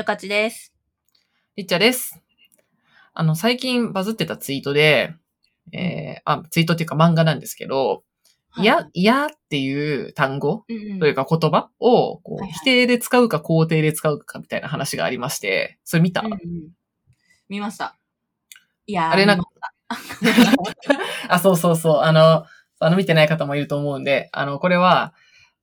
[0.00, 0.72] よかちです。
[1.56, 2.18] りっちゃです。
[3.12, 5.14] あの、最近バズってたツイートで、
[5.74, 8.02] えー、あ、ツイートっていうか漫画なんですけど、
[8.56, 16.40] いや、いやっていう単語うんうんというか言葉をこうはいはい否定で使うか肯定で使うかみたいな話がありまして、それ見た、うんうん
[17.50, 17.98] 見ました。
[18.86, 19.50] いやーあれなん見か
[21.28, 21.98] あ、そうそうそう。
[21.98, 22.46] あの、
[22.78, 25.12] あの見てない方もいると思うんで、あの、これは、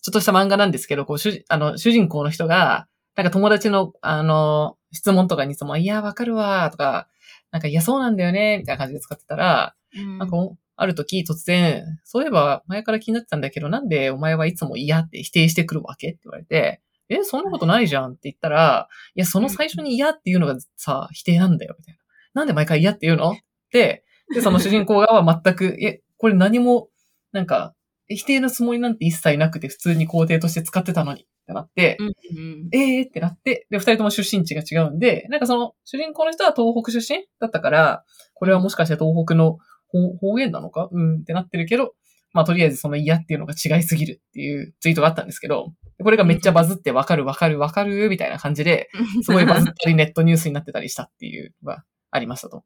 [0.03, 2.87] ちょっとした漫画なんですけど、こう、主人、あの、主人公の人が、
[3.17, 7.09] なんか友達の、あの、質問とかにいつも、いや、わかるわ、とか、
[7.51, 10.17] なんか、いや、そうなんだよね、みたいな感じで使ってたら、うん。
[10.19, 10.37] なんか、
[10.75, 16.09] ある時突然、そういえば前から気になってたんだけど、なんでお前はいつも嫌って否定してくるわけ？
[16.09, 22.41] って言われて、え、そんなことないじゃんって言ったら、いや、その最初に嫌っていうのがさ、否定なんだよ、みたいな。
[22.41, 23.31] なんで毎回嫌って言うの？
[23.31, 23.35] っ
[23.71, 24.03] て、
[24.35, 26.89] で、その主人公側は全く、 え、これ何も、
[27.31, 27.73] なんか、
[28.07, 38.03] 否定のつもりなんて一切なくて普通に肯定として使ってたのにってなって、うんうんえーってなって、で、二人とも出身地が違うんで、なんかその、主人公の人は東北出身だったから、
[38.33, 40.89] これはもしかして東北の方方言なのか？
[40.91, 41.93] うんってなってるけど、
[42.33, 45.71] まあとりあえずその嫌っていうのが違いすぎるっていうツイートがあったんですけど、
[46.03, 48.89] これがめっちゃバズってわかるわかるわかるみたいな感じで、
[49.23, 52.65] すごいバズったりネットニュースになってたりしたっていうのがありましたと。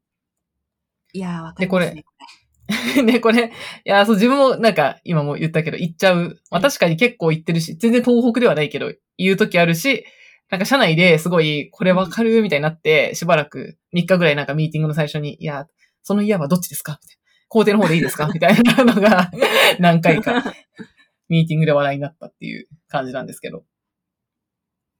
[1.14, 1.94] いやーわかりますね。
[1.94, 2.04] で、これ、
[3.84, 6.40] いや、そう、自分もなんか、今も言ったけど、言っちゃう。
[6.50, 10.04] まあ確かに結構言ってるし、全然東北ではないけど、言う時あるし、
[10.50, 15.66] なんか社内ですごい、これわかるみたいになって、しばらく3日ぐらいなんかミーティングの最初に、いや、
[16.02, 17.22] その嫌はどっちですかみたいな。
[17.48, 19.30] 工程の方でいいですかみたいなのが、
[19.78, 20.42] 何回か、
[21.28, 23.64] ミーティングで話題になったっていう感じなんですけど。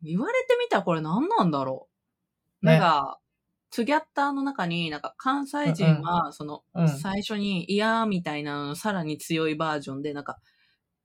[0.03, 1.89] 言われてみたらこれ何なんだろ
[2.62, 2.67] う。
[2.67, 3.19] ねなんか、
[3.73, 6.89] ツギャッターの中に、なんか関西人は、その、うん。
[6.89, 10.39] 最初に嫌みたいなののさらに強いバージョンで、なんか、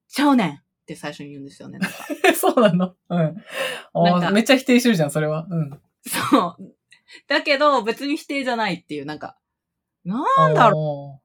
[0.09, 1.79] ちゃうねんって最初に言うんですよね。
[1.79, 1.97] なんか
[2.35, 2.93] そうなの？
[3.09, 4.33] うん。
[4.33, 5.47] めっちゃ否定してるじゃん、それは。
[5.49, 5.81] うん。
[6.05, 6.75] そう。
[7.29, 9.37] だけど、別に否定じゃないっていう、なんか、
[10.03, 11.21] なんだろう、ろ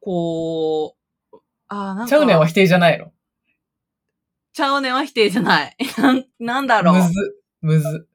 [0.00, 0.96] こ
[1.32, 3.12] う、あーなんか、ちゃうねんは否定じゃないの？
[4.54, 5.76] ちゃうねんは否定じゃない。
[6.00, 6.94] なんなんだろう。
[6.94, 8.08] むず、むず。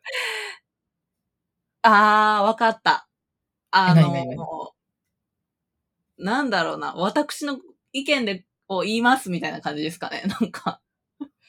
[1.83, 3.07] あー、わかった。
[3.71, 4.37] あえの何何何
[6.17, 6.93] なんだろうな。
[6.95, 7.59] 私の
[7.93, 10.23] 意見で、を言いますみたいな感じですかね。
[10.39, 10.81] なんか。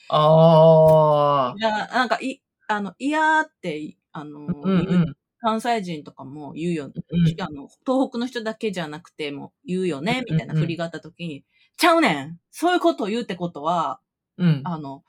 [0.08, 1.56] ああ。
[1.58, 5.16] なんか、い、あの、いやーって、あの、うんうん。
[5.40, 11.44] 関西人とかも言うよ、うんあの、東北の人だけじゃなくても言うよね、みたいなうんうん振りがあった時に、
[11.76, 14.00] ちゃうねんそういうことを言うってことは、
[14.38, 14.62] うん。
[14.64, 15.04] あの、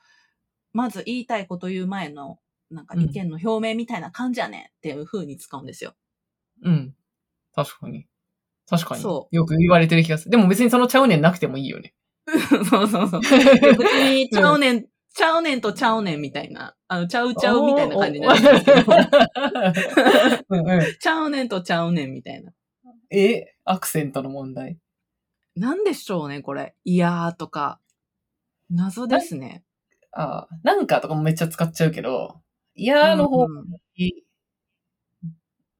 [0.72, 2.38] まず言いたいこと言う前の、
[2.70, 5.94] なんか意見の表明みたいな感じやねんっていう風に使うんですよ。
[6.62, 6.94] うん。
[7.54, 8.06] 確かに。
[8.68, 9.02] 確かに。
[9.02, 10.30] そよく言われてる気がする。
[10.30, 11.94] でも別にそのちゃうねんなくてもいいよね。
[12.70, 13.20] そうそうそう。
[13.24, 18.64] 別に、ちゃうねん、ちゃうねんとちゃうねんみたいな、あの、ちゃうちゃうみたいな感じになるんです。
[20.98, 22.52] ちゃうねんとちゃうねんみたいな。
[23.10, 24.78] え、アクセントの問題？
[25.56, 26.74] なんでしょうね、これ。
[26.84, 27.80] いやーとか。
[28.70, 29.62] 謎ですね。
[30.12, 32.40] ああ、なんかとかもめっちゃ使っちゃうけど、
[32.76, 33.46] いやーの方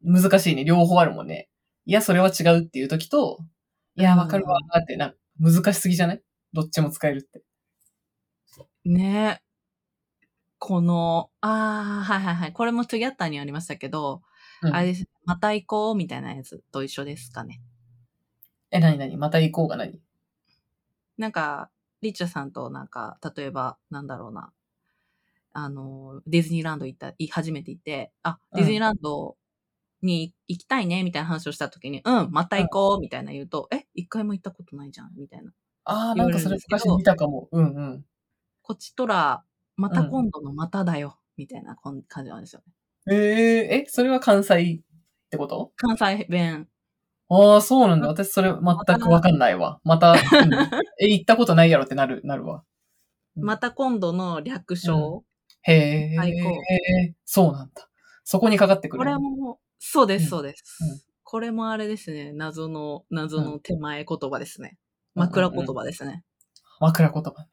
[0.03, 0.65] 難しいね。
[0.65, 1.49] 両方あるもんね。
[1.87, 3.39] いや、それは違うっていう時と、
[3.97, 6.23] いや、わかるわーってな、難しすぎじゃない？
[6.53, 7.43] どっちも使えるって。
[8.85, 9.41] ね
[10.59, 12.53] この、あー、はいはいはい。
[12.53, 14.23] これもトゥギャッターにありましたけど、
[14.63, 15.05] うんあれです。
[15.25, 17.61] また行こうみたいなやつと一緒ですかね。
[18.71, 20.01] え、なになにまた行こうが何？
[21.19, 21.71] なんか、
[22.03, 24.53] リッチャさんとなんか、例えば、なんだろうな。
[25.57, 29.37] あの、ディズニーランド行った、い初めて行って、あ、ディズニーランド
[30.03, 35.53] に行きたいね、みたいな話をしたときに、うん、また行こう、みたいな言うと、え、一回も行ったことないじゃん、みたいな。
[35.85, 37.49] ああ、なんかそれ昔見たかも。
[37.53, 38.05] うんうん。
[38.63, 39.45] こっちとら、
[39.77, 42.63] また今度のまただよ、みたいなこん感じなんですよ
[43.07, 43.15] ね。
[43.15, 45.73] えええ、それは関西ってこと？
[45.77, 46.69] 関西弁。
[47.29, 48.09] ああ、そうなんだ。
[48.09, 49.81] 私それ全くわかんないわ。
[49.85, 50.19] また、うん
[51.01, 52.65] え、行ったことないやろってなる、なるわ。
[53.37, 55.25] うんまた今度の略称。
[55.65, 55.75] へ
[56.13, 56.51] え、最高
[57.25, 57.89] そうなんだ。
[58.25, 59.11] そこにかかってくこる。
[59.11, 60.79] れも、そうです、うんそうです。
[60.81, 62.33] うんこれもあれですね。
[62.33, 64.77] 謎の、謎の手前言葉ですね。
[65.17, 66.23] うん枕言葉ですね。
[66.81, 67.49] 枕言葉ね。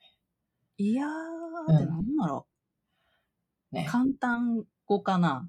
[0.77, 2.47] いやーってなんだろ
[3.71, 3.75] う。
[3.75, 3.87] ね。
[3.89, 5.47] 簡単語かな。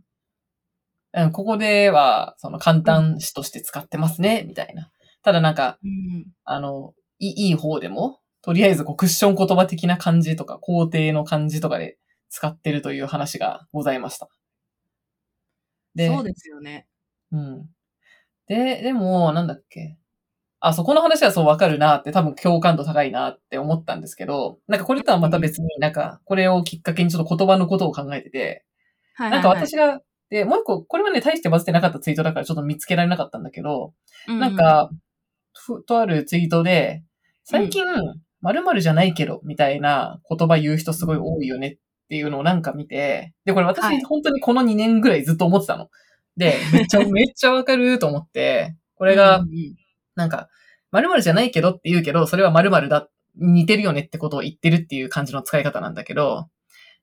[1.15, 4.91] うん、ここでは、その簡単詞として使ってますね、みたいな。
[5.23, 6.27] ただなんか、うん。
[6.45, 11.99] あの、いいいい方でも、とりあえずこうクッション言葉的な感じとか、肯定の感じとかで
[12.33, 14.27] 使ってるという話がございました。
[15.95, 16.87] で、そうですよね。
[17.31, 17.67] うん。
[18.47, 19.99] で、でも、なんだっけ。
[20.59, 28.65] あ、そこの話はそうわかるなって多分共感度高いなって思ったんですけど、なんかこれとはまた別になんか、これをきっかけにちょっと言葉のことを考えてて、
[29.15, 30.01] はいなんか私が、
[30.31, 33.93] で、もう一個、これはね、大してバズってなかったツイートだからちょっと見つけられなかったんだけど、
[34.27, 34.89] なん、か、
[35.53, 37.05] ふとあるツイートで、
[37.45, 37.85] 最近、
[38.41, 41.77] 〇〇じゃないけど、みたいな言葉言う人すごい多いよねっ
[42.13, 44.03] ていうのをなんか見て、で、これ私、はい。
[44.03, 45.89] 本当にこの2年ぐらいずっと思ってたの。
[46.37, 49.77] で、めっちゃ、 めっちゃわかると思って、ここれがうん、うん
[50.15, 50.51] なんか、
[50.91, 56.51] 〇〇じゃないけどって言うけど、それは〇〇だ、似てるよねってことを言ってるっていう感じの使い方なんだけど、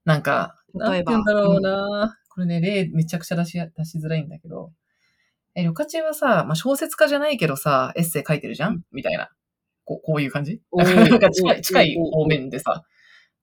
[0.05, 1.13] なんか、なん例えば。
[1.13, 4.71] て言うんだろうな、これね、例めちゃくちゃ出し、出しづらいんだけど、
[5.55, 8.83] え、旅客中はさ、まあ、小説家じゃないけどさ、エッセイ書いてるじゃん、うん。
[8.91, 9.31] みたいな。
[9.85, 10.61] こう、こういう感じ？
[10.71, 11.09] おー。
[11.09, 12.83] なんか近い、近い方面でさ、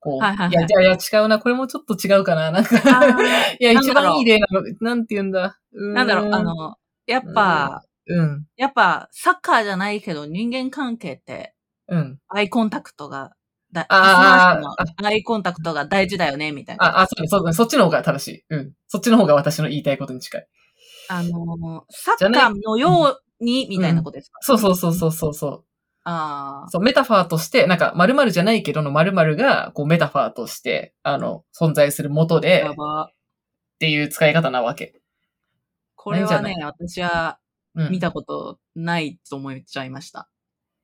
[0.00, 0.54] こう、はいはいはい。
[0.54, 2.76] や、じゃあ、いや、違うな、これもちょっと違うかな、なんか、
[3.58, 5.58] いや、一番いい例なの、なんて言うんだ。
[5.72, 6.76] なんだろう、あ、の、
[7.06, 11.54] やっぱ、うん、やっぱ、サッカーじゃないけど、人間関係って、
[11.88, 12.18] うん。
[12.28, 13.32] アイコンタクトが、
[13.72, 16.84] だあーパス回しのアイコンタクトが大事だよね、みたいな。
[16.84, 18.44] あ、あ、そうね、そうね、そっちの方が正しい。
[18.50, 18.72] うん。
[18.86, 20.46] そっちの方が私の言いたいことに近い。
[21.08, 25.64] あの、サッカーのように、みたいなことですか、そうそうそうそうそう。
[26.08, 26.70] ああ。
[26.70, 32.74] そう、メタファーとして、なんか、〇〇じゃないけどの〇〇が、こう、メタファーとして、あの、存在する元で、っ。
[33.80, 34.94] ていう使い方なわけ。
[35.96, 37.38] これはね、私は
[37.74, 37.90] うん。
[37.90, 40.28] 見たことないと思っちゃいました。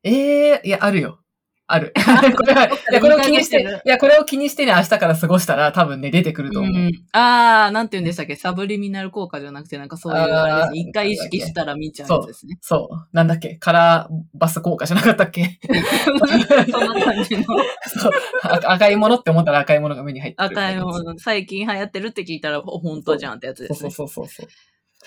[0.03, 1.21] ええいや、あるよ。
[1.69, 1.93] ある。
[2.37, 6.73] これは、いや、これを気にして、いや、これを気にしてね、明日から過ごしたら多分ね、出てくると思う。
[6.73, 8.37] うん、ああ、なんて言うんでしたっけ？
[8.37, 10.79] サブリミナル効果じゃなくて、なんかそういうあれあーですね。
[10.81, 12.59] 一回意識したら見ちゃうやつですね。
[12.61, 13.09] そう。
[13.17, 13.55] なんだっけ？
[13.57, 15.59] カラーバス効果じゃなかったっけ？
[16.71, 18.13] そんな感じのそう
[18.43, 20.49] 赤赤いものって思ったら赤いものが目に入ってる。
[20.51, 23.95] 赤いもの、最近流行ってるって聞いたら、ほ本当じゃんってやつですそうね。
[23.95, 24.47] そうそうそう。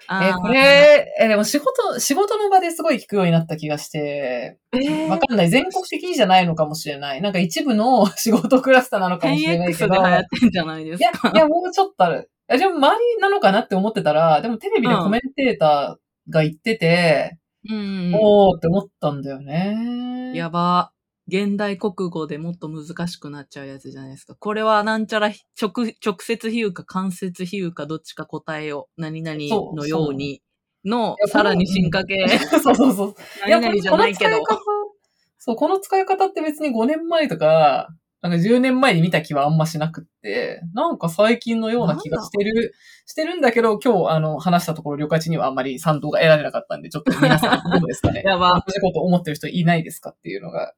[0.09, 5.49] えーこ、れ、えーでも仕事、仕事の場ですごい聞くようになった気がして、えーわかんない。
[5.49, 7.21] 全国的にじゃないのかもしれない。
[7.21, 9.93] なんか一部の仕事クラスターなのかもしれない 10X けど。
[9.95, 11.31] で流行ってんじゃないですいや、か。
[11.33, 12.29] いや、もうちょっとある。
[12.49, 17.37] いや、でも周りなのかなって思ってたら、でもテレビでコメンテーターが言ってて、
[17.67, 18.13] うん。
[18.15, 20.33] おーって思ったんだよね。
[20.35, 20.91] やば。
[21.27, 24.35] 現代国語でもっと難しくなっちゃうやつじゃないですか。
[24.35, 25.71] これはなんちゃら直、
[26.05, 29.37] 直接比喩か間接比喩かどっちか答えを何々
[29.75, 30.41] のように
[30.85, 32.27] のさらに進化系。
[32.61, 33.15] そうそうそう。
[33.49, 34.45] 何々じゃないけどこの。
[34.45, 34.63] 使い方
[35.37, 37.89] そう、この使い方って別に5年前とか、
[38.21, 42.73] なんか10年前に見た気はあんましなくって、なんか最近のような気がしてる、
[43.05, 50.73] してるんだけど、今日あの話したところ、旅客地にはあんまり賛同が得られなかったんで、ちょっと皆さんどうですかね やば同じこと思ってる人いないですかっていうのが、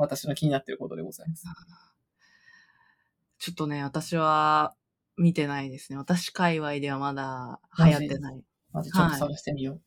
[0.00, 1.46] 私の気になってることでございます。
[3.38, 4.74] ちょっとね、私は
[5.16, 5.98] 見てないですね。
[5.98, 8.42] 私界隈ではまだ流行ってない。
[8.72, 9.80] まずちょっと探してみよ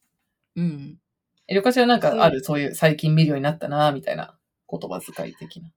[0.55, 0.61] う。
[0.61, 0.99] うん。
[1.47, 4.37] え、旅客地はなんかある、そういう最近見るようになったな、みたいな
[4.69, 5.67] 言葉遣い的な。
[5.67, 5.71] い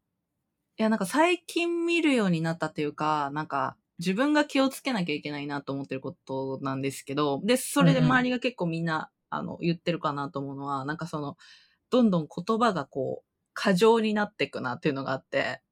[0.76, 11.36] や、なんか最近見るようになったっていうか、なんか自分が気をつけなきゃいけないなと思ってることなんですけど、で、それで周りが結構みんな、あの、言ってるかなと思うのは、なんかその、
[11.90, 13.25] どんどん言葉がこう、
[13.56, 15.62] 過剰になっていくなっていうのがあって、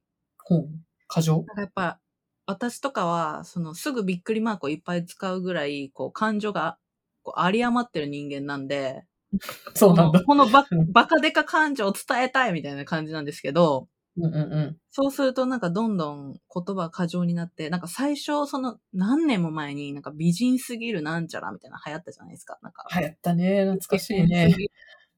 [0.43, 0.69] ほう。
[1.07, 1.37] 過剰？
[1.37, 1.99] なんかやっぱ、
[2.47, 6.77] 私とかは、その、すぐびっくりマークをいっぱい使うぐらい、こう、感情が、
[7.23, 9.05] こう、有り余ってる人間なんで、
[9.75, 10.23] そうなんだ。
[10.23, 13.87] このバうん バカデカ感情を伝えたいみたいな感じなんですけど、
[14.17, 14.77] うんうんうん。
[14.91, 22.57] そうするとなんかどんどん言葉が過剰になって、なんか最初その何年も前になんか美人すぎるなんちゃらみたいなの流行ったじゃないですか。
[22.61, 22.87] なんか。
[22.95, 23.65] 流行ったね。
[23.65, 24.55] 懐かしいね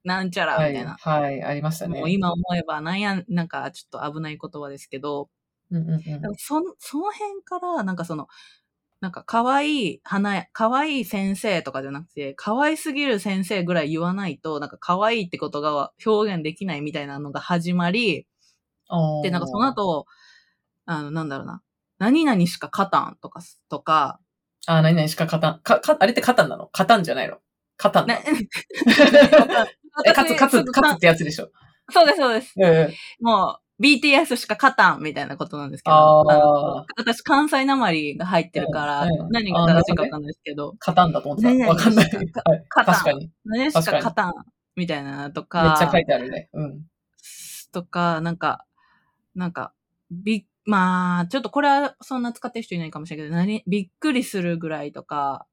[0.08, 0.96] なんちゃらはい、みたいな。
[1.00, 2.00] はい、ありましたね。
[2.00, 5.30] もう今思えばなんや、なんかちょっと危ない言葉ですけど、
[5.70, 6.02] うんうんうん
[6.38, 8.28] そのその辺からなんかその、
[9.02, 18.26] なんか可愛い花や、可愛い先生とかじゃなくて、可愛すぎる先生ぐらい言わないと、なんか可愛いってことが表現できないみたいなのが始まり、
[19.24, 20.06] で、なんかその後、
[20.86, 21.62] あの、なんだろうな。
[22.00, 24.20] 何々しか勝たんとか、とか、
[24.68, 25.60] あー、何々しか勝たん。
[25.60, 26.70] か、か、あれって勝たんなの？
[26.74, 27.40] 勝たんじゃないの？
[27.78, 28.18] 勝たんな。
[30.06, 31.50] え、勝つ、勝つ、勝つってやつでしょ。
[31.90, 32.54] そうです、そうです。
[32.62, 41.68] ええもう、BTS しか勝たんみたいなことなんですけど、私関西なまりが入ってるから、うんうん何が正しいかわかんないですけど、勝たんだと思ってた。
[41.68, 42.06] わかんない。
[42.06, 43.30] 勝たん確かに。
[43.46, 44.34] めっ何しか勝たん
[44.76, 46.50] みたいなとか、ちゃ書いてあるね。
[46.54, 46.86] うん。
[47.72, 48.66] とか、なんか、
[49.36, 49.74] なんか、
[50.10, 55.46] び、まあ、ちょっとこれはそんな使ってる人いないかもしれないけど、何、びっくりするぐらいとか、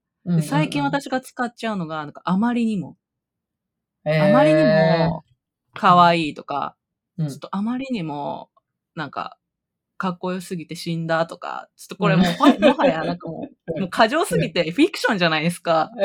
[0.43, 2.97] 最近、私が使っちゃうのが、なんかあまりにも、
[4.06, 5.25] えーあまりにも、
[5.75, 6.76] 可愛いとか、
[7.18, 7.28] うん。
[7.28, 8.50] ちょっとあまりにも、
[8.94, 9.38] なんか、
[9.96, 15.90] かっこよすぎて死んだとか、ちょっとこれもう、ほもはや、なんかもう、もう過剰すぎてフィクションじゃないですか。
[15.96, 16.02] うん。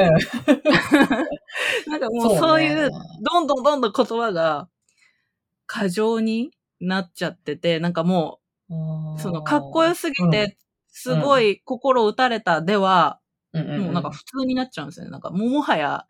[1.91, 2.91] なんかもうそういう、
[3.21, 4.69] どんどんどんどん言葉が
[5.65, 8.39] 過剰になっちゃってて、なんかも
[8.69, 10.31] う、そのかっこよすぎうん。
[10.31, 13.19] てすごい心打たれたでは、
[13.53, 15.11] もうなんか普通になっちゃうんですよね。
[15.11, 16.05] なんかもうもはや、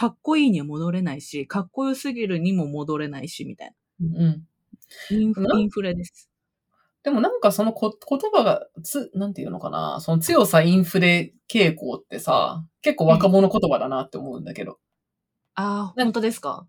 [0.00, 4.16] かっこいいには戻れないし、かっこよすぎるにも戻れないし、みたいうん。
[4.16, 4.36] な。
[5.10, 6.30] インフなインフレです。
[7.02, 14.78] でもなんかそのこ言葉がつ、なんていうのかな、その強さインフレ傾向ってさ、結構若者言葉だなって思うんだけど。
[15.54, 16.66] ああ、なん本当ですか？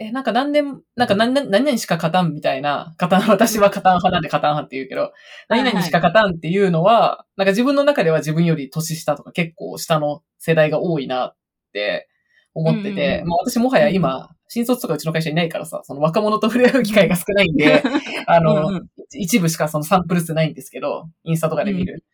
[0.00, 5.12] え、なんか何年、なんか何々何々しか勝たんみたいな、勝たん、私は勝たん派なんで勝たん派って言うけど、
[5.48, 11.36] 何々しか勝たんっていうのは、なんか自分の中では自分より年下とか結構下の世代が多いなっ
[11.72, 12.08] て
[12.54, 17.82] 思ってて、うんまあ私もはや今、新卒とかうちの会社いないからさ、その若者と触れ合う機会が少ないんで、
[18.26, 18.88] あの、うんうん。
[19.12, 22.04] 一部しかそのサンプル数ないんですけど、インスタとかで見る。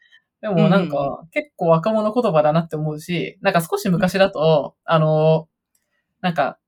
[0.41, 5.49] でもなんか、結構若者言葉だなって思うし、なんか少し昔だと、あの、
[6.21, 6.59] なんか、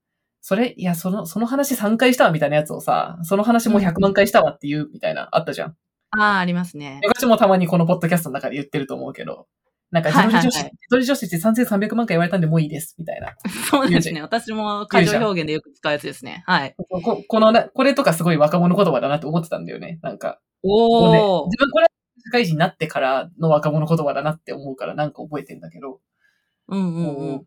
[0.40, 5.76] それ、いや、その、その話3回したわみたいなやつをさ、その話もう100万回したわっていうみたいな、あったじゃん。
[6.18, 6.98] ああ、ありますね。
[7.02, 9.46] 昔もたまにこのポッドキャストの中で言ってると思うけど、
[9.90, 13.34] なんか、自撮り女子、はいはいはい自撮り女子って3300万回言われたんでもういいです、みたいな。
[13.70, 14.22] そうですね。
[14.22, 16.44] 私も過剰表現でよく使うやつですね。
[16.46, 16.74] はい。
[16.76, 19.98] こここのな、これとかすごい若者言葉だなって思ってたんだよね。
[20.02, 21.86] なんか、おもうねお、自分これ、
[22.24, 26.00] 社会人になってからの若者言葉だなって思うからなんか覚えてんだけど。
[26.68, 27.28] うんうんうん。
[27.30, 27.46] うん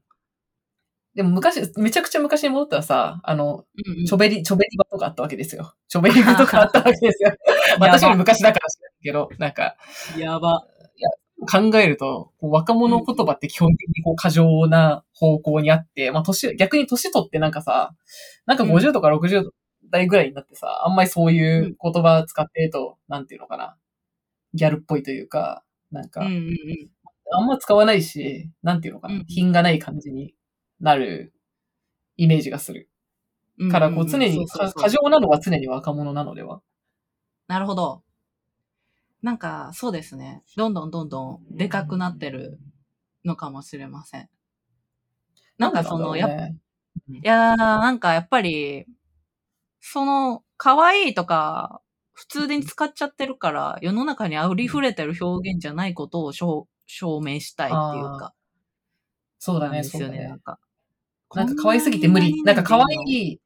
[1.15, 3.65] でも昔、めちゃくちゃ昔に戻ったらさ、あの、
[3.97, 5.75] うんちょべり、ちょべり場とかあったわけですよ。
[5.87, 7.31] ちょべり場とかあったわけですよ。
[7.79, 9.75] ば私より昔だから知らんけど、なんか、
[10.17, 10.65] やば。
[11.45, 17.95] 考えると、こう若者言葉って基本的にこう過剰な方向にあって、まあ年、逆に年取ってなんかさ、
[18.45, 19.49] なんか50とか60
[19.89, 23.77] 代ぐらいになってさ、あんまりそういう言葉使ってると、なんていうのかな、
[24.53, 26.21] ギャルっぽいというか、なんか。
[27.35, 30.35] あんま使わないし、なんていうのかうんな、品がない感じに
[30.79, 31.33] なる
[32.17, 32.89] イメージがする。
[33.59, 36.61] うんから、こう常に過剰なのは常に若者なのでは。
[37.47, 38.03] なるほど。
[39.23, 40.43] なんか、そうですね。
[40.57, 42.59] どんどんどんどんでかくなってる
[43.23, 44.29] のかもしれません。
[45.57, 46.55] なんかその、やっぱ、い
[47.07, 48.85] ね、やー、なんかやっぱり、
[49.79, 58.33] その、可愛いとか、普通に使っちゃってるから、世の中に溢れてる表現じゃないことを証証明したいっていうか、
[59.39, 60.39] そうだね、なんですよね、そうだねなん。
[60.39, 60.59] か。
[61.33, 62.43] なんか可愛すぎて無理。
[62.43, 63.39] なんか可愛い。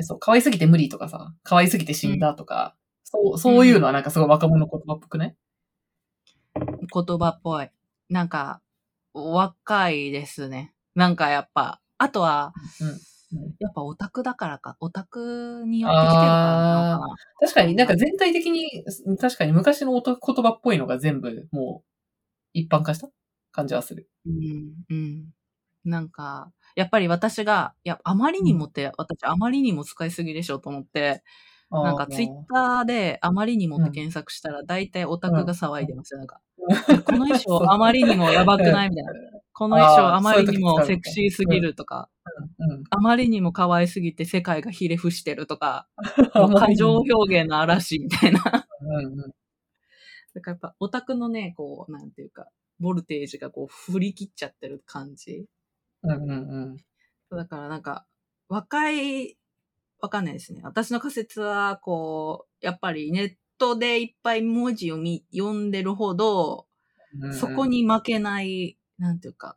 [0.00, 2.76] そう、可愛すぎて無理とかさ、可愛すぎて死んだとか、
[3.10, 5.34] そう、そういうのはなんかすごい若者言葉っぽくね。
[6.54, 7.70] 言葉っぽい。
[8.10, 8.60] なんか、
[9.14, 10.74] 若いですね。
[10.94, 12.98] なんかやっぱ、あとは、うんうん
[13.58, 17.00] やっぱオタクだからか、オタクによってきてるから。
[17.40, 18.84] 確かになんか全体的に、
[19.20, 21.88] 確かに昔の音言葉っぽいのが全部もう
[22.54, 23.10] 一般化した
[23.52, 24.08] 感じはする。
[24.24, 25.26] うん、うん。
[25.84, 31.22] なんか、やっぱり私が、いや、あまりにもって、私あまりにも使いすぎでしょと思って、
[31.70, 36.18] なんかツイッターであまりにもって検索したら、大体オタクが騒いでますよ。
[36.18, 36.40] なんか、
[37.04, 39.12] この衣装 あまりにもやばくないみたいな。
[39.52, 42.08] この衣装あまりにもセクシーすぎるとか、
[42.58, 42.84] うん。
[42.90, 45.88] あまりにも可愛すぎて世界がひれ伏してるとか、
[46.32, 48.40] 過剰表現の嵐みたいな。
[48.40, 48.62] だか。
[50.34, 52.48] らやっぱオタクのね、こう、なんていうか、
[52.78, 55.46] ボルテージがこう振り切っちゃってる感じ。
[57.30, 58.06] だからなんか、
[58.48, 59.36] 若い、
[60.00, 60.60] わかんないですね。
[60.62, 66.66] 私の仮説は、こう、やっぱりネットでいっぱい文字を見読んでるほど、
[67.14, 69.56] うんうんそこ、に負けない、なんていうか、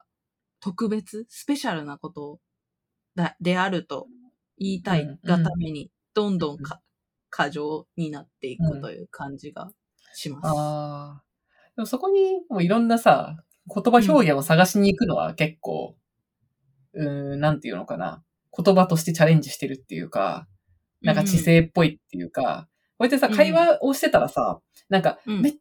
[0.61, 2.39] 特別、スペシャルなこと
[3.15, 4.07] だであると
[4.57, 6.81] 言いたいがために、どんどんか
[7.29, 9.71] 過剰になっていくという感じが
[10.13, 10.47] します。
[10.47, 11.23] ああ。
[11.75, 15.95] でもそこにもういろんなさ、言葉表現を探しに行くのは結構、
[16.93, 18.23] うーん、なんていうのかな。
[18.55, 20.47] 言葉としてチャレンジしてるっていうか、
[21.01, 22.67] なんか知性っぽいっていうか、
[22.97, 25.53] こうやってさ、うん会話をしてたらさ、なんか、うんめっ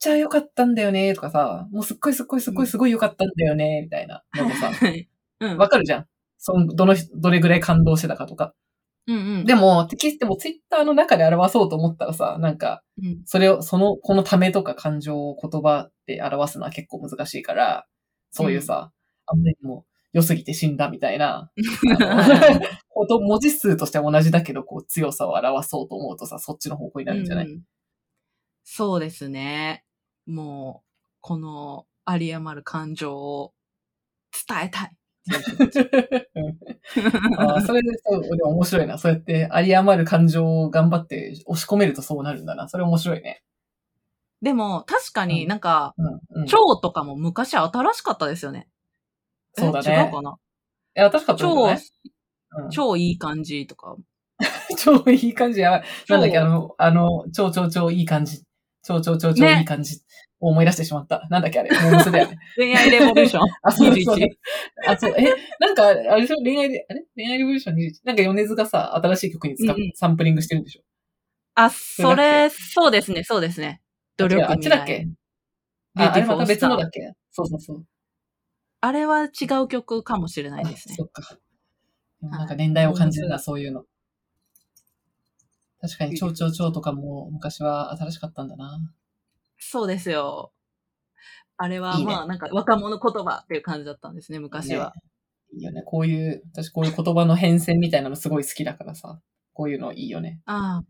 [0.00, 5.08] ちゃ良かったんだよね、とかさ、もうすっごいすっごいすっごいすごい良かったんだよね、みたいなのでさ、はい。
[5.40, 5.56] うん。
[5.58, 6.06] わかるじゃん。
[6.38, 8.54] その、どの人、どれぐらい感動してたかとか。
[9.06, 9.44] うんうん。
[9.44, 17.86] でも、テキストもツイッターの中で表そうと思ったらさ、なんか、うん、それを、その、このためとか感情を言葉で表すのは結構難しいから、
[18.30, 18.92] そういうさ、
[19.26, 21.50] あんまりにも良すぎて死んだみたいな、
[22.94, 27.62] 文字数としては同じだけど、こう強さを表そうと思うとさ、そっちの方向になるんじゃない、うんうん
[28.70, 29.82] そうですね。
[30.26, 30.88] もう、
[31.22, 33.54] この有り余る感情を
[34.46, 34.92] 伝えたい。
[37.38, 38.98] あーそれでそう、でも面白いな。
[38.98, 42.68] そうやって有り余る感情を頑張って押し込めるとそうなるんだな。
[42.68, 43.42] それ面白いね。
[44.42, 46.20] でも、確かになんか、うん。
[46.40, 48.68] うん、い蝶とかも昔新しかったですよね。
[49.56, 50.36] えそうだね違うかな？
[50.94, 51.76] や、確かったんじゃない？
[51.76, 53.96] うん超いい感じとか。
[54.78, 55.84] 超いい感じやばい。
[56.08, 58.42] なんだっけ、超あの、あの、超超超いい感じ。
[58.84, 60.00] 超超超超いい感じ。
[60.40, 61.26] 思い出してしまった。
[61.30, 61.70] なんだっけあれ？
[61.70, 62.38] モームスだよね。
[62.56, 63.42] 恋愛レボリューション？
[63.62, 64.28] あ、そうそう21。
[64.86, 65.24] あ、そう、え、
[65.58, 66.36] なんか、あれでしょ？
[66.36, 67.04] 恋愛で、あれ？
[67.16, 67.92] 恋愛レボリューション21。
[68.04, 70.82] なんか米津がさ、新しい曲に使っ、うんうんサンプリングしてるんでしょ？
[71.56, 73.80] あ、それ、そうですね、そうですね。
[74.16, 75.06] 努力あっちだっけ？
[75.96, 77.12] あ、あれまた別のだっけ？
[77.32, 77.84] そうそうそう。
[78.80, 81.04] あれは違う曲かもしれないあですねそ。
[81.04, 81.38] っか。
[82.20, 83.84] なんか年代を感じるな、はいそういうの。
[85.80, 88.78] 確かに、超超超とかも昔は新しかったんだな。
[89.58, 90.52] そうですよ。
[91.56, 94.92] あれはまあなんか若者言葉っていう感じだったんですね、昔は。
[95.52, 95.82] いいよね。
[95.84, 99.20] こういう、私こういう言葉の変遷みたいなのすごい好きだからさ。
[99.54, 100.40] こういうのいいよね。
[100.44, 100.84] ああ。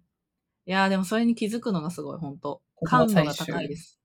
[0.67, 3.98] いやーでもそれに気づくのがすごい、本当感度が高いです。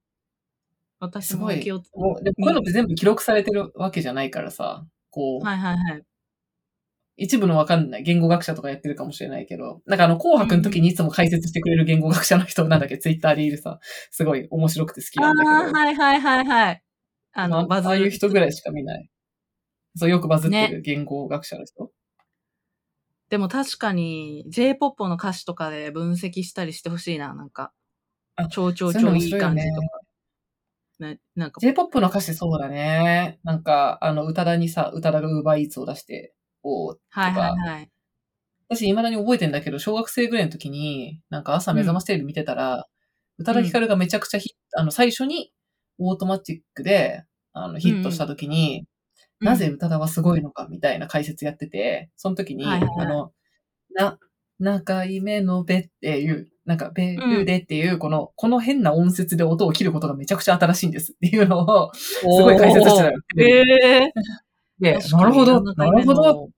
[1.03, 1.57] 私すごい。
[1.57, 4.85] も気をつもうでもこういうのって全部記録されてるわけじゃないからさ。
[5.09, 6.03] こう、はいはいはい。
[7.17, 13.79] 一部のわかんない言語学者とかやってるかもしれないけど、なんかあの、紅白の時にいつも解説してくれる言語学者の人なんだっけ、ツイッターでいるさ、
[14.09, 15.55] すごい面白くて好きあなんだけど。
[15.55, 16.83] あー、はいはいはいはい。
[17.33, 19.09] あの、まあバズああいう人ぐらいしか見ない。
[19.95, 21.91] そう、よくバズってねる言語学者の人。
[23.29, 27.73] でも確かに J-POP の歌詞とかで分析したりしてほしいな、なんか
[28.35, 28.47] あ。
[28.47, 30.02] 超超超いい感じとか。
[31.03, 33.39] ね、なんか、J-POP の歌詞そうだね。
[33.43, 36.33] なんか、あの、宇多田にさ、宇多田が Uber Eats を出して、
[36.63, 37.89] おうはいはいはい。
[38.69, 42.87] 私未だに覚えてんだけど、小学生ぐらいの時に、なんか朝目覚ましテレビ見てたら、
[43.37, 45.53] 宇多田ヒカルがめちゃくちゃヒット、あの、最初に
[45.99, 48.85] オートマチックで、あの、ヒットした時に、
[49.39, 53.05] なぜ宇多田はすごいのかみたいな解説やってて、その時に、はいはいはい。
[53.07, 53.31] あの、
[53.93, 54.17] な、
[54.59, 63.19] なかい目のべっていう、なんか、べるでっていう、この、この変な音節で音を切ることがめちゃくちゃ新しいんですっていうのを、すすごい解説してたよ。
[63.37, 64.13] ええ
[64.79, 66.49] で、なるほど、七なるほど、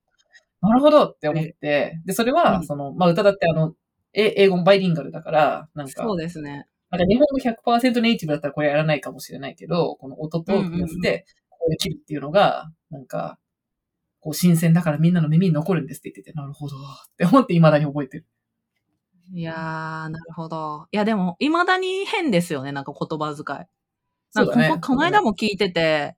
[0.62, 2.66] なるほどって思って、で、それは、うん。
[2.66, 3.74] その、まあ、歌だってあの、
[4.14, 6.68] え英語もバイリンガルだから、なんか、そうですね。
[6.90, 13.38] なんか日本語100%ネイティブだったらこれやらないかもしれないけど、この音と組み合わせて、ここで切るっていうのが、なんか、
[14.22, 16.80] こう新鮮だからみんなの耳に残るんですって言ってて、なるほどっ
[17.18, 18.26] て思って未だに覚えてる。
[19.32, 20.88] いやー、なるほど。
[20.92, 23.68] いや、でも、未だに変ですよね、なんか言葉遣い。
[24.34, 26.16] なんかここ、この間も聞いてて、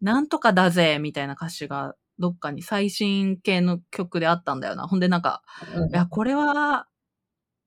[0.00, 4.86] なんとかだぜ、みたいな歌詞が、どっかに最新系の曲であったんだよな。
[4.86, 5.42] ほんでなんか、
[5.74, 6.86] うんいや、これは、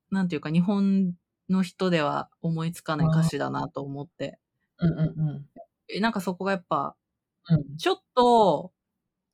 [0.10, 1.14] なんていうか、日本
[1.50, 4.40] の人では思いつかない歌詞だなと思って。
[4.80, 5.46] うんうんうん。
[5.90, 6.96] えなんかそこがやっぱ、
[7.50, 7.78] うん。
[7.78, 8.72] ちょっと、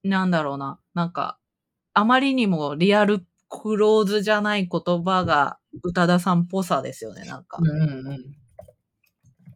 [0.03, 1.39] なんだろうな、なんか、
[1.93, 3.25] あまりにもリアル
[3.61, 7.59] クローズじゃない言葉が宇多田さんっぽさですよね、なんか。
[7.61, 8.35] うんうんうん。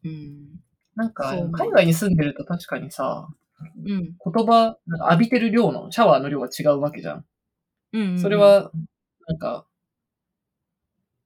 [0.04, 0.60] うん。
[0.96, 3.28] なんか海外に住んでると確かにさ、
[3.60, 3.86] うん。
[3.86, 7.26] 言葉、なんか浴びてる量の、シャワーの量が違うわけじゃん。
[7.94, 8.20] うんうんうん。
[8.20, 8.72] それは、
[9.28, 9.66] なんか、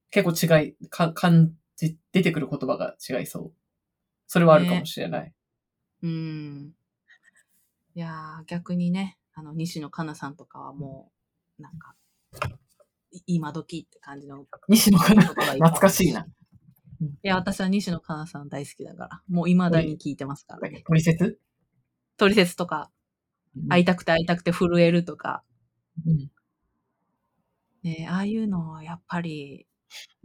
[0.10, 3.52] 結構違い、か、感じ、出てくる言葉が違いそう。
[4.28, 5.34] それはあるかもしれない。
[6.04, 6.74] うん。
[7.96, 11.12] いやー、逆にね、あの、西野カナさんとかはも
[11.60, 11.96] う、なんか、
[12.34, 12.38] い
[13.26, 16.26] 今時って感じの西野かな懐かしいな。
[17.24, 20.70] いや、私は西野カナさん大好きだから、もう未だに聞いてますから。
[20.70, 20.84] ね。
[20.86, 21.40] トリセツ？
[22.18, 22.92] トリセツとか、
[23.70, 25.44] 会いたくて会いたくて震えるとか、
[26.06, 26.32] うん。
[27.84, 29.66] ね、ああいうのはやっぱり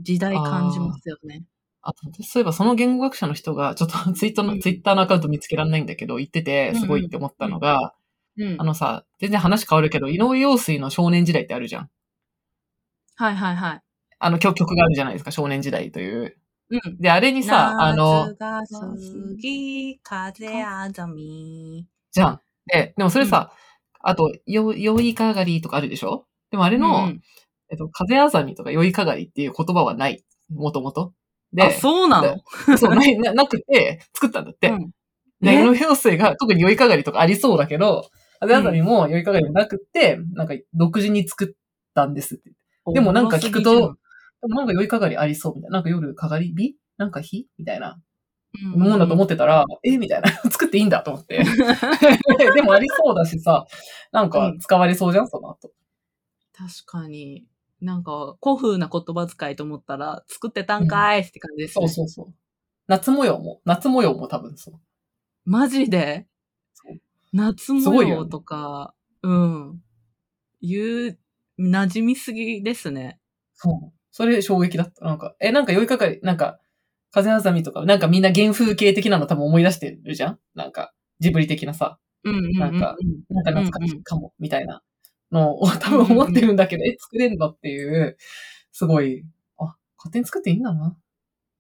[0.01, 1.45] 時代感じますよね。
[1.81, 4.61] あそういえばその言語学者の人が、ちょっと ツイートの、うん。
[4.61, 7.95] ツイッターのアカウント見つけられないんだけど、言ってて、すごいって思ったのが、
[8.37, 8.57] うん。
[8.61, 11.91] あのさ、全然話変わるけど、井上陽水の少年時代ってあるじゃん。
[13.19, 13.81] はいはいはい。
[14.19, 16.37] あの曲曲があるじゃないですか、少年時代という。
[16.71, 16.99] うん。
[16.99, 18.95] で、あれにさ、あの夏、が過
[19.41, 21.87] ぎ、風あざみ。
[22.13, 22.41] じゃん。
[22.67, 23.53] で、でもそれさ、
[24.03, 26.27] あと、よ、よいかがりとかあるでしょ？
[26.51, 27.21] でもあれの、うん
[27.71, 30.23] えっと、風あざみとかよいかがりっていう言葉はない。
[30.51, 31.15] もともと。
[31.53, 32.21] で、あ、そうな
[32.69, 32.77] の？
[32.77, 34.69] そう、ないな、なくて、作ったんだって。
[34.69, 34.91] うん
[35.41, 35.55] で、え？
[35.63, 41.49] 井上陽水が特に酔いかがりとかありそうだけど、風あざみも酔いかがりもなくて、なんか独自に作っ
[41.95, 42.53] たんですって。
[42.93, 43.97] でもなんか聞くと、
[44.43, 45.75] でもなんか酔いかがりありそうみたいな。
[45.79, 46.77] なんか夜かがり日？
[46.99, 47.47] なんか日？
[47.59, 48.01] みたいな
[48.63, 49.99] もんだと思っってたら、え？
[49.99, 50.29] みたいな。
[50.51, 51.43] 作っていいんだと思って。
[52.55, 53.67] でもありそうだしさ、
[54.13, 55.29] なんか使われそうじゃん？
[55.29, 55.73] その後。
[56.53, 57.45] 確かに。
[57.81, 61.89] なんか、古風な言葉遣いと思ったら、作ってたんかいって感じですね。
[61.89, 62.35] そうそうそう。
[62.87, 64.75] 夏模様も、夏模様も多分そう。
[65.45, 66.27] マジで？
[67.33, 69.83] 夏模様とか、うん。
[70.63, 71.19] 言う、
[71.59, 73.19] 馴染みすぎですね。
[73.55, 73.93] そう。
[74.13, 75.05] それ衝撃だった。
[75.05, 76.61] なんか、え、なんか酔いかかり、なんか、
[77.13, 80.39] 風あざみとか、なんかみんな原風景的なの多分思い出してるじゃん？
[80.55, 82.53] なんか、ジブリ的なさ、うんうん。
[82.59, 82.97] なんか
[83.31, 84.83] なんか懐かしいかも、みたいな
[85.33, 88.17] のを多分思ってるんだけど、え、作れんだっていう、
[88.73, 89.25] すごい、
[89.59, 90.97] あ、勝手に作っていいんだな。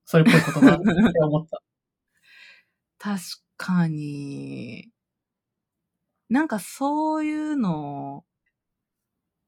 [0.06, 1.60] それっぽい言葉って思った。
[3.00, 3.20] 確
[3.56, 4.90] かに。
[6.30, 8.24] なんかそういうの、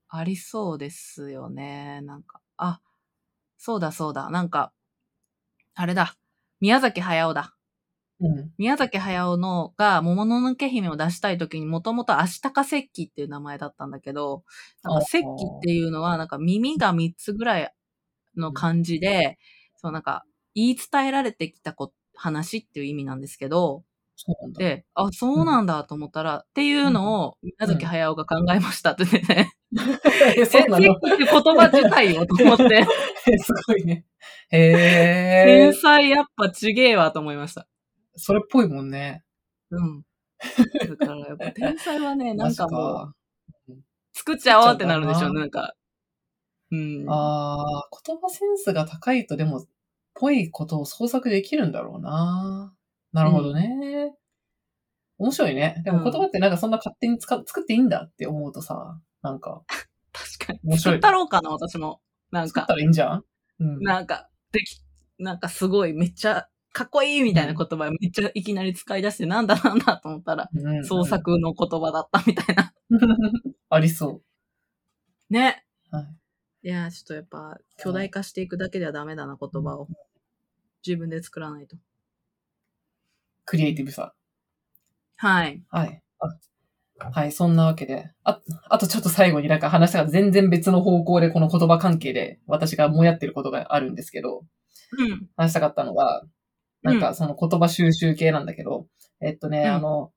[0.08, 2.00] ありそうですよね。
[2.02, 2.80] なんか、あ、
[3.58, 4.30] そうだそうだ。
[4.30, 4.72] なんか、
[5.74, 6.16] あれだ。
[6.60, 7.54] 宮崎駿だ。
[8.20, 8.52] うん。
[8.58, 14.44] 宮崎駿のが、桃の抜け姫を出したい時にもともと足高石器っていう名前だったんだけど、
[14.82, 17.74] なんか石器っていうのは、なんか耳が3つぐらい
[18.36, 19.38] の感じで、
[19.76, 23.84] そうなんか言い伝えられてきたこ話っていう意味なんですけど、
[24.16, 24.58] そうなんだ。
[24.58, 29.52] で、あ、そうなんだと思ったら、っていうのを宮崎駿が考えましたってね、
[30.36, 30.98] え、そうなの？
[31.00, 32.86] 言葉自体よと思って、
[33.30, 34.04] えすごいね。
[34.50, 35.74] へえ天。
[35.74, 37.66] 才やっぱちげえわと思いました。
[38.16, 39.24] それっぽいもんね。
[39.70, 40.02] うん。
[40.98, 43.14] だからやっぱ天才はね、 なんかもう、マ
[44.14, 45.74] 作っちゃおうってなるでしょ、うかななんか。
[46.70, 47.04] うん。
[47.08, 49.66] ああ、言葉センスが高いとでも、
[50.14, 52.74] ぽいことを創作できるんだろうな。
[53.12, 54.14] なるほどね。
[55.18, 55.82] 面白いね。
[55.84, 59.62] でも言葉ってなんかそんな勝手に使作っていいんだって思うとさ、なんか、
[60.12, 60.60] 確かに。
[60.64, 62.00] 面白い作ったろうかな、私も。
[62.30, 63.24] なんか作った、らいいんじゃん？
[63.60, 63.80] うん。
[63.80, 64.80] なんか、でき、
[65.18, 71.04] なんかすごいめっちゃかっこいいみたいな言葉めっちゃいきなり使い出してなんだなんだと思ったら、うん創。
[71.04, 72.72] 作の言葉だったみたいな。
[73.70, 74.22] ありそ
[75.28, 75.64] ね。
[75.92, 75.96] う。
[75.96, 76.68] はい。
[76.68, 79.88] いやー、ちょっとやっぱ巨大化していくだけではダメだな、言葉を。
[80.86, 81.76] 自分で作らないと。
[83.44, 84.14] クリエイティブさ。
[85.16, 85.62] はい。
[85.70, 86.02] はい。
[86.20, 86.26] あ
[86.98, 88.10] はい、そんなわけで。
[88.24, 94.44] あ、あとちょっと最後になんか話が全然別の方向でこの言葉関係で私がもやってることがあるんですけど、
[94.98, 95.28] うん。
[95.36, 96.24] 話したかったのが、
[96.82, 98.86] なんかその言葉収集系なんだけど、
[99.20, 99.66] えっとね、うん。
[99.74, 100.12] あの、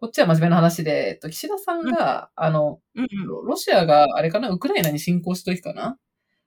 [0.00, 5.96] こっちは真面目な話で、えっと、岸田さんが、あの、うんロロシアが、あれかな、ウクライナに侵攻した時かな？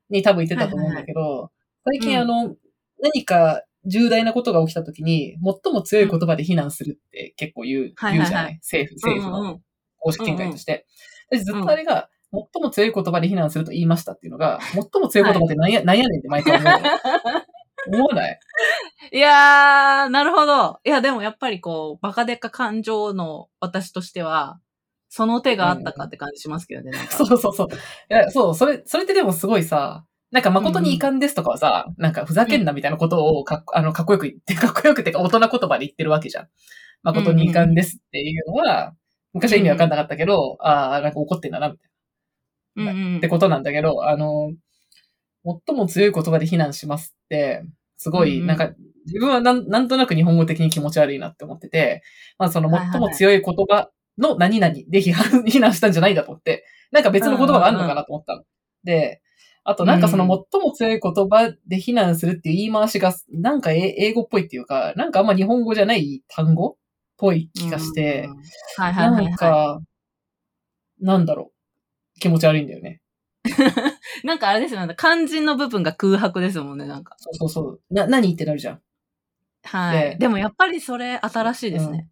[0.10, 1.51] に多分言ってたと思うんだけど、
[1.86, 2.21] 最近うん。
[2.23, 2.56] あの、
[3.01, 8.56] 何か重大なことが起きた時に、最も強い言葉で非難するって結構言う、言うじゃない？
[8.56, 9.60] 政府、政府の
[10.00, 10.86] 公式見解として。
[11.32, 16.80] 私ずっとあれが、最も強い言葉で非難すると言いましたっていうのが、最も強い言葉って何や、何やねんって毎回思うの。
[18.00, 18.39] 思わない？
[19.12, 20.80] いやー、なるほど。
[20.84, 24.60] いや、でもやっぱりこう、バカデカ感情の私としては、
[25.08, 26.91] その手があったかって感じしますけどね。
[27.10, 27.67] そうそうそう。
[27.69, 27.69] い
[28.10, 30.04] や、そう、それ、それってでもすごいさ、
[30.36, 36.50] なんか誠に遺憾ですとかはさ、なんかふざけんなみたいなことをかっあの、かっこよく言って、 かっこよくってか大人言葉で言ってるわけじゃん。
[37.04, 38.93] 誠に遺憾ですっていうのは、
[39.32, 41.88] 昔は意味わかんなかったけど、ああ、なんか怒ってんだな、みた
[42.82, 42.91] いな。
[42.91, 44.52] うんうんってことなんだけど、あの、
[45.67, 47.63] 最も強い言葉で非難しますって、
[47.95, 48.74] すごい、なんか、
[49.06, 52.04] 自分はなんなんとなく日本語的に気持ち悪いなって思ってて、
[52.38, 58.43] まあその最も強い言葉の何々で批判、 非難したんじゃないんだと思って、なんか別の言葉があるのかなと思ったの。
[58.84, 59.21] で、
[59.67, 66.75] あとなんかその最も強い言葉で非難するっていう言い回しが、なんかえ英語っぽいっていうか、なんかあんま日本語じゃない単語っ
[67.17, 68.38] ぽい気がしてうん、
[68.84, 69.82] はいはいはい、なんはか、
[71.01, 71.51] なんだろ
[72.15, 72.19] う。
[72.19, 73.01] 気持ち悪いんだよね。
[73.43, 73.49] い。
[74.28, 74.95] なんかあれですよね。
[74.97, 77.15] 肝心の部分が空白ですもんね、なんか。
[77.17, 77.82] そうそうそう。
[77.89, 78.82] な、何ってなるじゃん。
[79.63, 80.12] はい。
[80.12, 82.08] ででもやっぱりそれ新しいですね。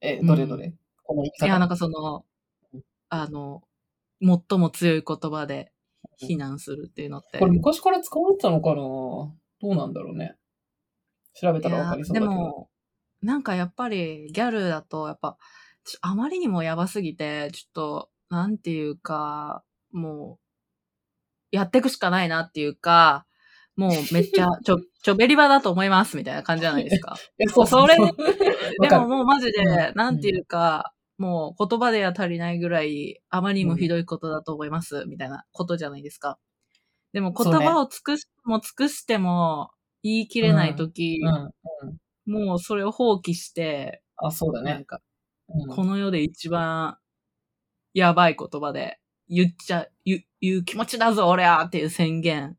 [0.00, 1.46] え、どれどれ、この言い方。
[1.46, 2.24] いや、なんかその、
[3.08, 3.62] あの、
[4.20, 5.72] 最も強い言葉で
[6.18, 7.38] 非難するっていうのって。
[7.38, 8.76] これ昔から使われてたのかな？
[8.76, 10.36] どうなんだろうね。
[11.34, 12.30] 調べたらわかりそうだけど。
[12.30, 12.68] でも、
[13.22, 15.36] なんかやっぱりギャルだと、やっぱ、
[16.02, 20.48] あまりにもやばすぎて、ちょっと、なんていうか、もう、
[21.50, 23.26] やっていくしかないなっていうか、
[23.76, 27.16] もうめっちゃ、 ちょ、ちょべり場だと思いますみたいな感じじゃないですか。
[27.38, 28.12] え、そうそれ わ
[28.80, 36.38] でももうマジで、うんなんていうか、もう言葉では足りないぐらい、あまりにもひどいことだと思います、みたいなことじゃないですか。
[37.12, 39.70] でも言葉を尽くしても尽くしても
[40.02, 41.50] 言い切れないとき、うん。
[42.26, 42.46] うん。
[42.46, 44.72] もうそれを放棄して、あ、そうだね。
[44.72, 46.98] なんか、うんこの世で一番
[47.94, 52.56] やばい言葉で言っちゃ、言う、言う気持ちだぞ、俺はっていう宣言。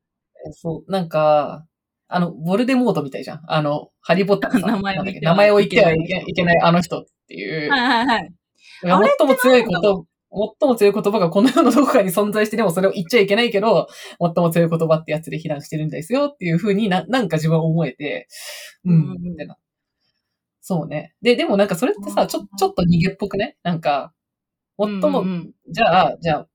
[0.47, 1.67] えそう、なんか、
[2.07, 3.41] あの、ボルデモートみたいじゃん。
[3.45, 7.69] あの、ハリーポッターのさ 名前名前を言ってはいいけないけいけないあの人っていう。
[7.69, 8.33] はいはいはい。
[8.81, 10.05] 最も強いこと、
[10.59, 13.87] 最も強い言葉がこの世のどこかに存在してでもそれを言っちゃいけないけど、
[14.19, 18.27] 最も強い言葉ってやつで非難してるんですよっていうふうにな、なんか自分は思えて、
[18.85, 18.99] ううん。
[19.31, 19.57] ん、ってな。
[20.61, 21.15] そうね。
[21.21, 23.57] で、でもなんかそれってさ、ちょ、ちょっと逃げっぽくね？
[23.63, 24.13] なんか、
[24.79, 25.23] 最も、
[25.69, 26.47] じゃあ、じゃあ、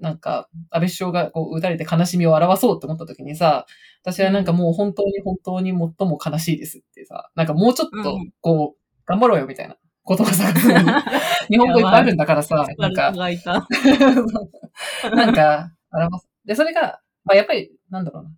[0.00, 3.66] なんか、安倍首相がこう撃たれて悲しみを表そうって思った時にさ、
[4.02, 10.84] 私はなんかもう本当に本当に最も悲しいですってさ、なんかもうちょっとうん、こう、頑張ろうよみたいな言葉探すのに。
[11.48, 13.12] 日本語いっぱいあるんだからさ、なんか。
[15.12, 16.28] なんか、表す。
[16.46, 18.30] で、それが、まあやっぱり、なんだろうな。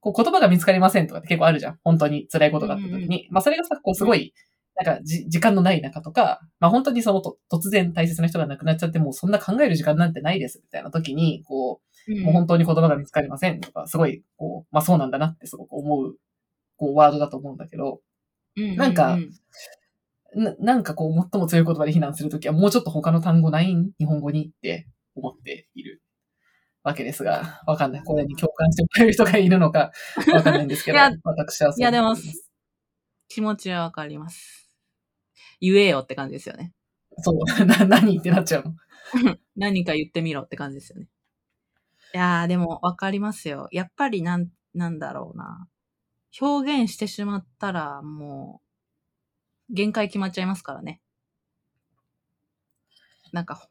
[0.00, 1.78] こう言葉が見つかりませんとかって結構あるじゃん。
[1.84, 3.28] 本当に辛いことがあった時に。
[3.30, 4.34] まあそれがさ、こうすごい、
[4.74, 16.16] なんかじ時間のない中とか、まあ本当にそのと突然大切な人が亡くなっちゃってもうそんな考える時間なんてないですみたいな時に、こう、もう本当に言葉が見つかりませんとか、すごい、こう、まあそうなんだなってすごく思う、
[16.76, 18.00] こうワードだと思うんだけど、
[18.56, 19.18] なんか
[20.34, 26.02] ななんかこう、最も強い言葉で非難するときは、もうちょっと他の単語ないん日本語にって思っている
[26.82, 28.02] わけですが、わかんない。
[28.02, 29.92] これに共感してもらえる人がいるのか、
[30.32, 32.14] わかんないんですけど、私はそういやでも
[33.28, 34.70] 気持ちはわかります。
[35.60, 36.72] 言えよって感じですよね。
[37.18, 38.74] そう、 な、何ってなっちゃうの。
[39.56, 41.08] 何か言ってみろって感じですよね。
[42.14, 43.68] いやー、でもわかりますよ。
[43.70, 45.68] やっぱりなん、なんだろうな。
[46.40, 48.61] 表現してしまったら、もう、
[49.72, 51.00] 限界決まっちゃいますからね。
[53.32, 53.68] なんか、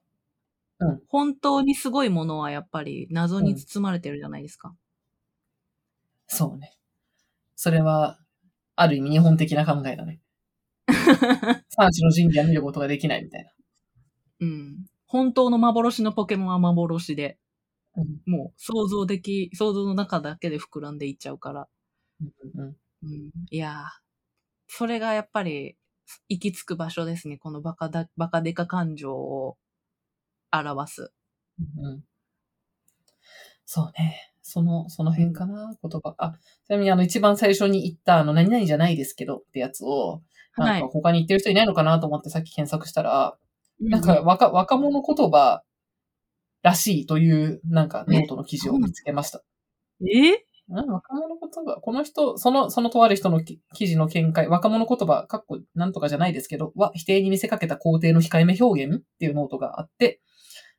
[0.79, 4.75] うん本当にすごいものはやっぱり謎に包まれてるじゃないですか。
[6.25, 6.73] そうね。
[7.55, 8.17] それは、
[8.75, 10.21] ある意味日本的な考えだね。
[11.69, 13.51] 三種の神器は見ることができないみたいな。
[14.39, 14.85] うん。
[15.05, 17.37] 本当の幻のポケモンは幻で、
[17.95, 21.67] うんもう想像でき、想像の中だけで膨らんでいっちゃうから。
[22.21, 23.83] うんうんうん、いやー、
[24.67, 25.75] それがやっぱり
[26.29, 27.37] 行き着く場所ですね。
[27.37, 29.57] このバカだ、バカデカ感情を
[30.51, 31.11] 表す。
[31.59, 32.03] うんうん
[33.73, 34.33] そうね。
[34.41, 36.13] その、その辺かな、言葉。
[36.17, 36.33] あ、
[36.65, 40.21] ちなみにあの一番最初に言ったあの何々じゃないですけどってやつを、
[40.57, 40.89] なはいんか。
[40.89, 43.37] 他に言ってる人いないのかなと思ってさっき検索したら、
[43.79, 45.63] なんうか若、若者言葉
[46.63, 49.41] らしいというなんかノートの記事を見つけました。
[50.01, 50.31] え？
[50.31, 50.37] うん
[50.71, 60.21] 若者言葉、この人、その、そのとある人のき記事の見解、若者言葉、かっこなんとかじゃないですけど、は否定に見せかけた肯定の控えめ表現っていうノートがあって、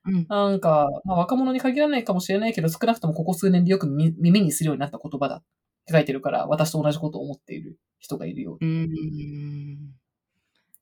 [0.04, 0.26] うん。
[0.28, 5.42] なんか、まあ、若者に限らないかもしれないけど、少なくともここ数年でよく耳耳にするようになった言葉だっ
[5.86, 9.78] て書いてるから、私と同じことを思っている人がいるよううーん。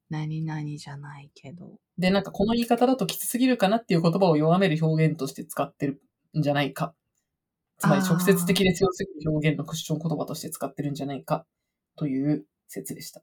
[0.09, 1.79] 何々じゃないけど。
[1.99, 6.01] で、なんかこの言い方だときつすぎるかなっていう言葉を弱める表現として使ってる
[6.37, 6.94] んじゃないか。
[7.81, 11.47] つまり直接的で強すぎる表現のクッション言葉として使ってるんじゃないか
[11.97, 13.23] という説でした。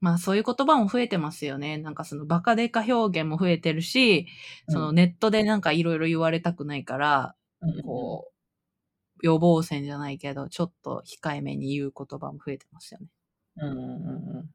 [0.00, 1.78] まあそういう言葉も増えてますよね。
[1.78, 4.26] なんかそのバカデカ表現も増えてるし、
[4.68, 8.32] そのネットでなんかいろいろ言われたくないから、うん、こう、
[9.22, 13.06] 予防線じゃないけど、ちょっと控えめに言う言葉も増えてますよね。
[13.56, 14.50] うんうんうんうん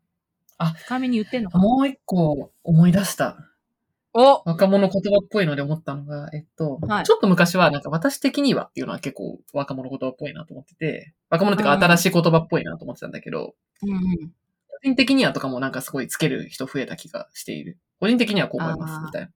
[0.59, 1.63] 控えめに言ってんのかな？
[1.63, 3.35] もう一個思い出した。
[4.13, 13.99] お若者言葉っぽいので思ったのが、えっと、はいちょっと昔はなんか私的にはっていうのは結構若者言葉っぽいなと思ってて、若者っていうかうん新しい言葉っぽいなと思ってたんだけど、うんうん。
[14.69, 17.77] 個人的にはとかもなんかすごいつける人増えた気がしている。
[17.99, 19.29] 個人的にはこう思います、みたいな。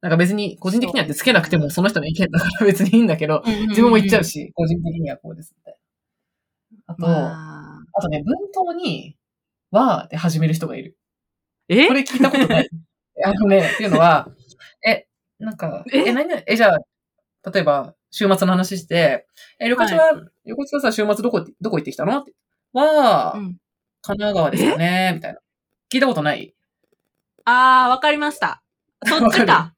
[0.00, 4.24] なんか別に個人的にはってつけなくてもその人の意見だから別にいいんだけど、自自分も言っちゃう。
[4.24, 5.78] し、個人的にはこうです、みたいな。
[6.86, 9.16] あと、まあ、あとね、文頭に、
[9.70, 10.96] わーって始める人がいる。
[11.68, 11.86] え？
[11.86, 12.70] これ聞いたことない。
[13.24, 14.28] あのね、っていうのは、
[14.86, 15.06] え、
[15.38, 16.08] なんか、え？
[16.08, 16.28] え、何？
[16.28, 19.26] 々え、じゃあ、例えば、週末の話して、
[19.58, 20.12] え、旅行は、
[20.44, 22.18] 旅行はさ、週末どこ、どこ行ってきたの？
[22.18, 22.32] って。
[22.72, 23.56] わー、うん。
[24.02, 25.40] 神奈川ですよね、みたいな。
[25.92, 26.54] 聞いたことない？
[27.44, 28.62] あー、わかりました。
[29.06, 29.74] そっちわか。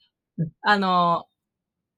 [0.62, 1.26] あの、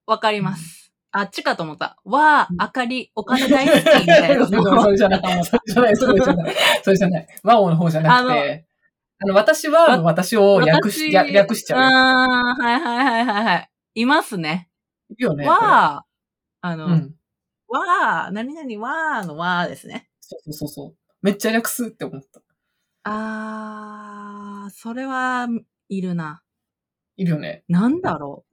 [0.07, 0.92] わかります。
[1.11, 1.96] あっちかと思った。
[2.04, 4.46] わー、あかり、お金大好き、みたいな。
[4.46, 5.44] それじゃない。
[5.44, 5.96] それじゃない。
[5.96, 6.54] それじゃない。
[6.83, 7.26] それじゃない。
[7.42, 8.66] 和王の方じゃなくて、
[9.18, 11.81] あの、私は、私を略し、私略略しちゃう。
[11.81, 13.70] あー、はいはいはいはいはい。
[13.94, 14.68] いますね。
[15.09, 15.46] いるよね。
[15.46, 17.14] わー、あの、うん。
[17.68, 20.09] わー、何々わーのわーですね。
[20.20, 20.96] そうそうそう。
[21.22, 22.42] めっちゃ略すって思った。
[23.05, 25.46] あー、それは、
[25.88, 26.42] いるな。
[27.16, 27.64] いるよね。
[27.68, 28.44] なんだろ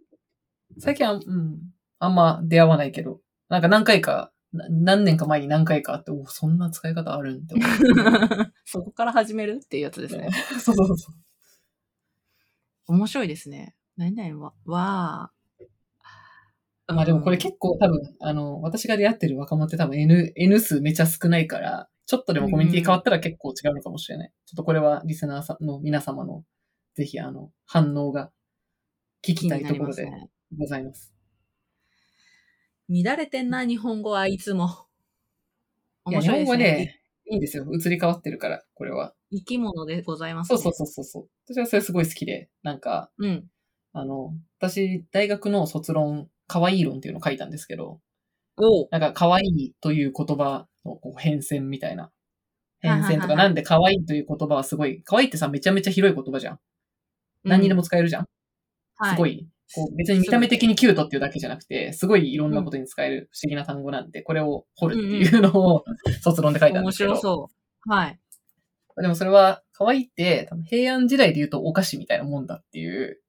[0.77, 1.59] 最近は、うん。
[1.99, 3.19] あんま出会わないけど、
[3.49, 8.53] なんか何回か、な何年か前に何回かあって、おそんな使い方あるんって思う。
[8.65, 10.29] そこから始めるっていうやつですね。
[10.29, 10.31] う。
[10.59, 11.15] そうそうそう。
[12.93, 13.75] 面白いですね。
[13.95, 16.93] 何々わ、わー。
[16.93, 24.31] まあでもこれ結構多分、あの、私が出会ってる若者って多分 N、N 数めちゃ少ないから、ちょっとでもコミュニティ変わったら結構違うのかもしれない。
[24.45, 26.43] ちょっとこれはリスナーさんの皆様の、
[26.95, 28.31] ぜひあの、反応が
[29.25, 30.29] 聞きたいところでね。
[30.57, 31.13] ございます。
[32.91, 34.87] 乱れてんな、日本語はいつも。
[36.03, 36.57] 面白いですね。
[36.57, 37.65] 本語ね、いいんですよ。
[37.71, 39.13] 移り変わってるから、これは。
[39.31, 40.57] 生き物でございます、ね。
[40.57, 41.29] そうそうそうそうそう。
[41.47, 43.45] 私はそれすごい好きで、なんか、うん。
[43.93, 48.01] あの、私、大学の卒論、可愛い論っていうのを書いたんですけど、
[48.57, 52.11] おうなんか可愛いという言葉のこう変遷みたいな。
[52.81, 56.59] 変遷とか、なんで可愛いという言葉はすごい、可愛いってさ、めちゃめちゃ広い言葉じゃん。
[57.43, 58.25] 何にでも使えるじゃん。
[58.95, 65.85] はい、すごいこう別に見た目的にキュートっていうだけじゃなくて、すごいいろんなことに使える不思議な単語なんで、これを掘るっていうのを
[66.21, 67.15] 卒論で書いたん面ですけど。
[67.15, 67.49] 白そ
[67.87, 67.89] う。
[67.89, 68.19] はい。
[69.01, 73.19] でもそれは、可愛いって、多分平安時代で言うとお菓子みたいなもんだっていう、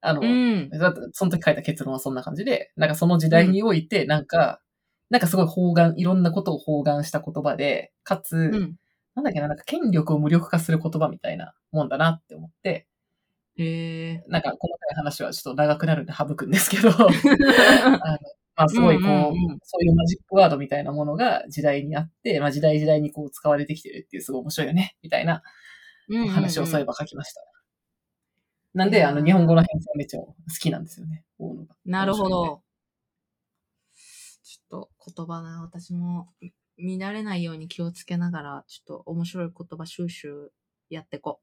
[0.00, 0.70] あの、うん。
[1.12, 4.60] その時書いた結論はそんな感じで、なんかその時代において、なんか、
[5.10, 8.76] なんかすごい方眼、いろんなことを方眼した言葉で、かつ、うん。
[9.14, 12.86] なんだっけな、なんか権力を無力化する言葉みたいなもんだなって思って、
[13.58, 14.24] へえ。
[14.28, 17.08] なんか細かい話はちょっと長くなるんで省くんですけど、 あの
[18.56, 25.42] まあすごいこう、うんうんうんそういうマジックワードみたいなものが時代にあって、まあ時代時代にこう使われてきてるっていうすごい面白いよね、みたいな
[26.30, 27.42] 話をそういえば書きました。
[28.74, 31.24] なんで、いやーあの、日本語の編成めっちゃ好きなんですよね。
[31.38, 32.62] 大野がなるほど。
[34.42, 36.28] ちょっと言葉な、私も
[36.76, 40.52] 見慣れないように気をつけながら、ちょっと面白い言葉収集
[40.90, 41.40] やってこ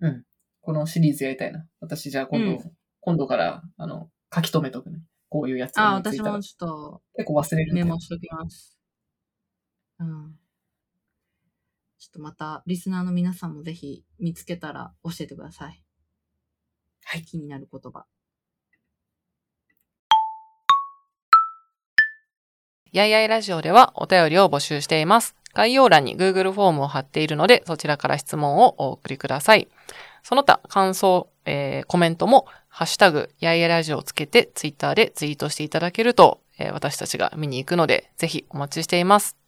[0.00, 0.24] うん。
[0.66, 1.64] このシリーズやりたいな。
[1.78, 4.98] 私じゃあ今度、うん今度から、あの、書き留めとくね。
[5.28, 5.80] こういうやつう。
[5.80, 8.76] あ、私もちょっ結構忘れるメモしときます。
[10.00, 10.34] うん。
[12.00, 15.84] ちょっとまた、リスナーの皆さんもぜひ見つけたら教えてください。
[17.04, 17.22] はい。
[17.22, 18.06] 気になる言葉。
[22.96, 25.36] やいやいラジオではお便りを募集しています。
[25.52, 29.68] 概要欄に Google フォームを貼っているので、そちらから質問をお送りください。
[30.26, 39.45] その他、感想、えーコメントも、ハッシュタグ、やいやラジオをつけて、ツイッターでツイートしていただけると、えー私たちが見に行くので、ぜひお待ちしています。